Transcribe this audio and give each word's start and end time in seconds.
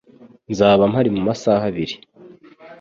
Nzaba 0.51 0.83
mpari 0.91 1.09
mumasaha 1.15 1.65
abiri. 1.71 1.95